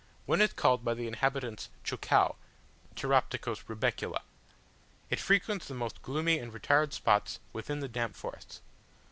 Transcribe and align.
One 0.25 0.41
is 0.41 0.53
called 0.53 0.83
by 0.83 0.95
the 0.95 1.05
inhabitants 1.05 1.69
"Cheucau" 1.83 2.35
(Pteroptochos 2.95 3.63
rubecula): 3.65 4.21
it 5.11 5.19
frequents 5.19 5.67
the 5.67 5.75
most 5.75 6.01
gloomy 6.01 6.39
and 6.39 6.51
retired 6.51 6.91
spots 6.91 7.39
within 7.53 7.81
the 7.81 7.87
damp 7.87 8.15
forests. 8.15 8.61